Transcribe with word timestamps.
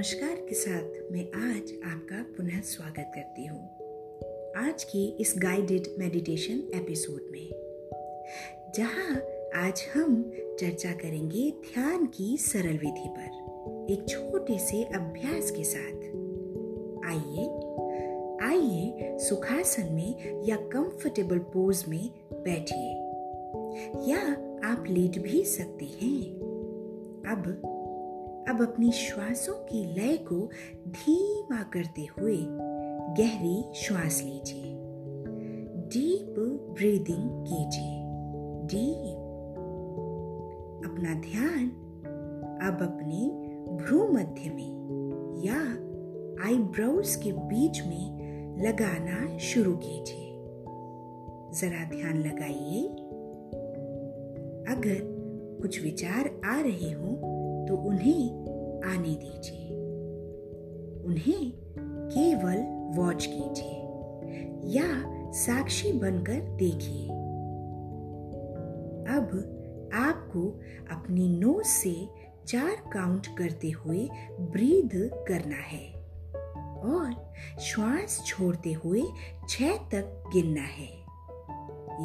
नमस्कार 0.00 0.36
के 0.48 0.54
साथ 0.54 1.12
मैं 1.12 1.22
आज 1.22 1.70
आपका 1.84 2.22
पुनः 2.36 2.60
स्वागत 2.60 3.10
करती 3.14 3.46
हूँ। 3.46 3.58
आज 4.56 4.84
की 4.84 5.04
इस 5.20 5.34
गाइडेड 5.38 5.88
मेडिटेशन 5.98 6.62
एपिसोड 6.74 7.26
में, 7.32 7.50
जहाँ 8.76 9.16
आज 9.64 9.82
हम 9.94 10.22
चर्चा 10.60 10.92
करेंगे 10.92 11.50
ध्यान 11.50 12.06
की 12.06 12.36
सरल 12.36 12.78
विधि 12.78 13.08
पर, 13.08 13.92
एक 13.92 14.08
छोटे 14.08 14.58
से 14.58 14.82
अभ्यास 14.84 15.50
के 15.50 15.64
साथ। 15.64 16.06
आइए 17.10 17.46
आइए 18.48 19.18
सुखासन 19.18 19.92
में 19.92 20.42
या 20.44 20.56
कंफर्टेबल 20.56 21.38
पोज 21.38 21.84
में 21.88 22.10
बैठिए, 22.32 22.94
या 24.12 24.22
आप 24.72 24.84
लेट 24.88 25.18
भी 25.18 25.44
सकते 25.44 25.84
हैं। 25.84 26.20
अब 27.26 27.60
अब 28.48 28.62
अपनी 28.62 28.92
श्वासों 28.92 29.54
की 29.54 29.94
लय 29.94 30.16
को 30.16 30.50
धीमा 30.88 31.62
करते 31.62 32.02
हुए 32.02 32.36
गहरी 33.16 33.74
श्वास 33.74 34.22
लीजिए। 34.22 34.76
डीप 35.76 36.34
ब्रीदिंग 36.72 37.46
कीजिए। 37.46 38.00
डीप 38.66 39.16
अपना 40.90 41.14
ध्यान 41.14 41.68
अब 42.62 42.82
अपने 42.82 43.30
भ्रू 43.76 44.12
मध्य 44.12 44.50
में 44.50 44.70
या 45.44 45.60
आईब्रोज 46.46 47.16
के 47.16 47.32
बीच 47.32 47.82
में 47.82 48.20
लगाना 48.62 49.38
शुरू 49.38 49.76
कीजिए। 49.84 50.26
जरा 51.60 51.90
ध्यान 51.90 52.16
लगाइए। 52.18 52.88
अगर 54.74 55.20
कुछ 55.62 55.82
विचार 55.82 56.40
आ 56.44 56.60
रहे 56.60 56.92
हो 56.92 57.29
तो 57.70 57.76
उन्हें 57.76 58.30
आने 58.84 59.14
दीजिए। 59.14 59.66
उन्हें 61.04 61.52
केवल 62.08 62.58
वॉच 63.00 63.26
कीजिए 63.26 63.76
या 64.78 64.86
साक्षी 65.32 65.92
बनकर 65.92 66.40
देखिए। 66.40 67.06
अब 69.16 69.46
आपको 69.94 70.60
अपनी 70.90 71.28
नोज़ 71.28 71.66
से 71.66 72.08
चार 72.46 72.76
काउंट 72.92 73.26
करते 73.38 73.70
हुए 73.70 74.08
ब्रीद 74.40 75.10
करना 75.28 75.56
है 75.56 75.92
और 76.80 77.32
श्वास 77.60 78.22
छोड़ते 78.26 78.72
हुए 78.72 79.02
छह 79.48 79.76
तक 79.76 80.24
गिनना 80.32 80.62
है। 80.62 80.90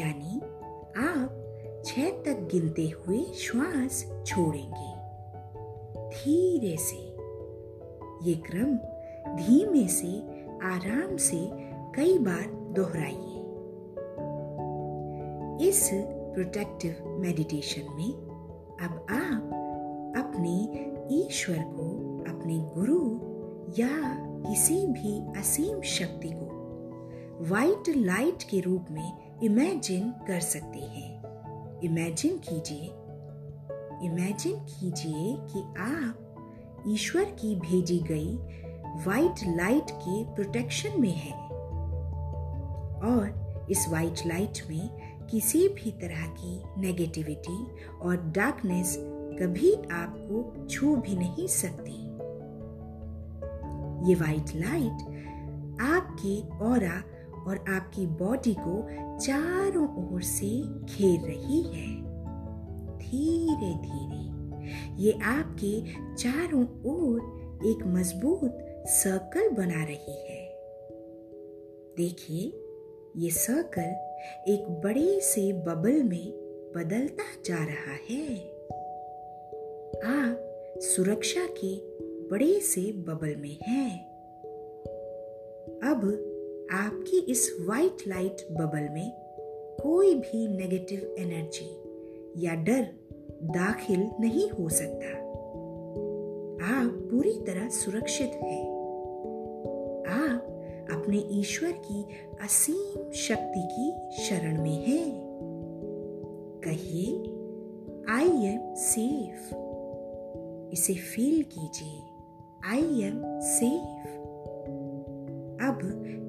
यानी 0.00 0.40
आप 1.10 1.36
छह 1.84 2.10
तक 2.10 2.48
गिनते 2.52 2.88
हुए 2.88 3.18
श्वास 3.18 4.24
छोड़ेंगे। 4.26 4.99
धीरे 6.20 6.76
से। 6.76 6.96
ये 8.30 8.34
क्रम 8.34 8.74
धीमे 9.36 9.88
से, 9.88 10.18
आराम 10.62 11.16
से 11.16 11.48
कई 11.96 12.18
बार 12.18 12.46
दोहराइए। 12.72 13.40
इस 15.68 15.90
प्रोटेक्टिव 16.34 16.96
मेडिटेशन 17.08 17.82
में 17.82 18.12
अब 18.80 19.06
आप 19.10 19.56
अपने 20.18 20.56
ईश्वर 21.16 21.58
को, 21.58 22.18
अपने 22.30 22.58
गुरु 22.58 23.30
या 23.78 23.88
किसी 24.50 24.86
भी 24.86 25.40
असीम 25.40 25.80
शक्ति 25.80 26.30
को 26.34 26.50
वाइट 27.50 27.96
लाइट 27.96 28.42
के 28.42 28.60
रूप 28.60 28.86
में 28.90 29.40
इमेजिन 29.42 30.10
कर 30.10 30.40
सकते 30.40 30.78
हैं। 30.78 31.22
इमेजिन 31.80 32.38
कीजिए 32.38 32.90
इमेजिन 34.04 34.56
कीजिए 34.56 35.36
कि 35.50 35.60
आप 35.78 36.26
ईश्वर 36.88 37.24
की 37.24 37.54
भेजी 37.56 37.98
गई 37.98 38.36
वाइट 39.06 39.34
लाइट 39.56 39.90
के 39.90 40.24
प्रोटेक्शन 40.24 41.00
में 41.00 41.12
हैं। 41.12 41.50
और 43.00 43.66
इस 43.70 43.88
वाइट 43.88 44.26
लाइट 44.26 44.58
में 44.70 45.10
किसी 45.26 45.68
भी 45.68 45.90
तरह 45.90 46.26
की 46.26 46.62
नेगेटिविटी 46.78 47.66
और 48.02 48.16
डार्कनेस 48.16 48.96
कभी 49.42 49.74
आपको 49.74 50.66
छू 50.66 50.96
भी 50.96 51.16
नहीं 51.16 51.46
सकती। 51.46 52.00
ये 54.08 54.14
वाइट 54.14 54.56
लाइट 54.56 55.08
आपके 55.80 56.40
और 56.64 56.84
और 57.46 57.64
आपकी 57.68 58.06
बॉडी 58.06 58.56
को 58.58 58.88
चारों 59.18 60.12
ओर 60.12 60.22
से 60.22 60.48
घेर 60.94 61.20
रही 61.20 61.62
है। 61.62 62.09
धीरे 63.10 63.74
धीरे। 63.74 64.30
ये 65.02 65.12
आपके 65.12 65.82
चारों 66.16 66.62
ओर 66.62 67.18
एक 67.66 67.86
मज़बूत 67.86 68.58
सर्कल 68.86 69.48
बना 69.48 69.84
रही 69.84 70.12
है। 70.12 70.40
देखिए, 71.96 72.52
ये 73.16 73.30
सर्कल 73.30 74.10
एक 74.52 74.80
बड़े 74.84 75.20
से 75.20 75.52
बबल 75.52 76.02
में 76.02 76.32
बदलता 76.76 77.24
जा 77.44 77.56
रहा 77.56 77.96
है। 78.10 78.38
आप 80.04 80.46
सुरक्षा 80.78 81.46
के 81.46 81.76
बड़े 82.28 82.60
से 82.60 82.92
बबल 82.92 83.36
में 83.36 83.56
हैं। 83.62 84.10
अब 85.82 86.26
आपकी 86.72 87.18
इस 87.18 87.56
वाइट 87.60 88.08
लाइट 88.08 88.36
बबल 88.52 88.88
में 88.94 89.12
कोई 89.82 90.14
भी 90.14 90.48
नेगेटिव 90.56 91.14
एनर्जी 91.18 91.89
या 92.36 92.54
डर 92.54 92.86
दाखिल 93.42 94.10
नहीं 94.20 94.50
हो 94.50 94.68
सकता। 94.68 95.30
आप 96.80 97.08
पूरी 97.10 97.32
तरह 97.32 97.68
सुरक्षित 97.68 98.30
हैं। 98.42 98.80
आप 100.06 100.46
अपने 100.92 101.18
ईश्वर 101.30 101.72
की 101.72 102.02
असीम 102.42 103.10
शक्ति 103.10 103.68
की 103.72 103.92
शरण 104.22 104.62
में 104.62 104.86
हैं। 104.86 105.30
कहिए 106.64 107.16
आई 108.08 108.46
एम 108.46 108.74
सेफ़ 108.74 109.54
इसे 110.72 110.94
फील 110.94 111.42
कीजिए 111.42 112.02
आई 112.66 113.02
एम 113.02 113.40
सेफ़ 113.40 114.10
अब 115.64 115.78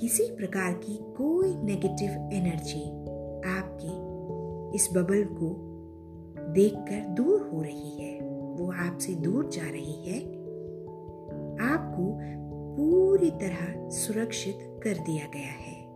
किसी 0.00 0.22
प्रकार 0.22 0.72
की 0.72 0.98
कोई 1.02 1.54
नेगेटिव 1.54 2.10
एनर्जी 2.32 2.90
आपके 3.48 4.08
इस 4.76 4.88
बबल 4.92 5.24
को 5.24 5.74
देखकर 6.58 7.08
दूर 7.08 7.50
हो 7.52 7.62
रही 7.62 8.02
है। 8.02 8.20
वो 8.56 8.72
आपसे 8.72 9.14
दूर 9.14 9.48
जा 9.48 9.70
रही 9.70 10.10
है। 10.10 10.20
आपको 11.72 12.18
पूरी 12.76 13.30
तरह 13.30 13.88
सुरक्षित 13.88 14.58
कर 14.62 14.94
दिया 14.94 15.26
गया 15.34 15.52
है। 15.52 15.88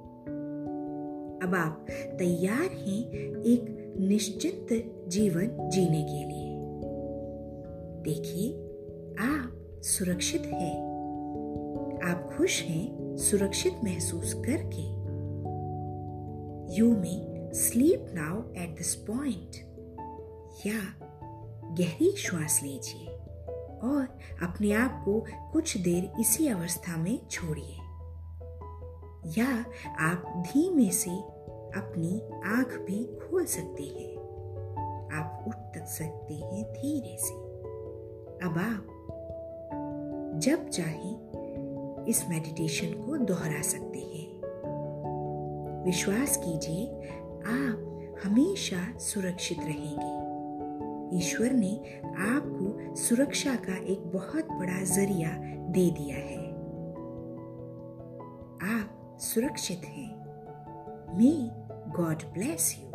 अब 1.43 1.55
आप 1.55 1.87
तैयार 1.91 2.61
हैं 2.61 3.11
एक 3.43 3.95
निश्चित 3.99 4.67
जीवन 5.09 5.69
जीने 5.69 6.03
के 6.03 6.29
लिए। 6.29 6.59
देखिए, 8.03 8.53
आप 9.19 9.81
सुरक्षित 9.83 10.43
हैं। 10.43 10.93
आप 12.05 12.31
खुश 12.39 12.63
हैं 12.63 13.17
सुरक्षित 13.17 13.73
महसूस 13.85 14.35
करके। 14.35 15.03
You 16.75 16.97
may 16.97 17.51
sleep 17.53 18.07
now 18.15 18.63
at 18.63 18.71
this 18.71 18.95
point 18.95 19.72
या 20.67 21.09
गहरी 21.73 22.17
श्वास 22.17 22.61
लीजिए 22.63 23.07
और 23.83 24.19
अपने 24.43 24.73
आप 24.73 25.03
को 25.05 25.27
कुछ 25.53 25.77
देर 25.77 26.21
इसी 26.21 26.49
अवस्था 26.49 26.97
में 26.97 27.29
छोड़िए। 27.31 27.79
या 29.43 29.65
आप 30.01 30.45
धीमे 30.47 30.91
से 30.91 31.11
अपनी 31.79 32.23
आँख 32.45 32.67
भी 32.67 33.05
खोल 33.05 33.45
सकते 33.45 33.83
हैं। 33.83 34.17
आप 35.13 35.45
उठ 35.49 35.55
तक 35.55 35.87
सकते 35.87 36.35
हैं 36.35 36.73
धीरे 36.73 37.17
से। 37.21 37.35
अब 38.47 38.59
आप 38.59 38.87
जब 40.39 40.69
चाहे 40.69 41.33
इस 42.11 42.27
मेडिटेशन 42.29 43.03
को 43.03 43.17
दोहरा 43.17 43.63
सकते 43.63 43.99
हैं। 43.99 44.41
विश्वास 45.85 46.37
कीजिए, 46.37 46.87
आप 47.47 47.89
हमेशा 48.25 48.99
सुरक्षित 48.99 49.59
रहेंगे। 49.59 50.22
ईश्वर 51.13 51.53
ने 51.53 52.01
आपको 52.05 52.95
सुरक्षा 52.95 53.55
का 53.55 53.77
एक 53.77 54.01
बहुत 54.01 54.49
बड़ा 54.49 54.85
ज़रिया 54.85 55.31
दे 55.71 55.91
दिया 55.91 56.17
है। 56.17 56.53
आप 58.79 59.19
सुरक्षित 59.21 59.81
हैं। 59.85 60.23
May 61.19 61.33
God 61.93 62.23
bless 62.33 62.77
you 62.81 62.92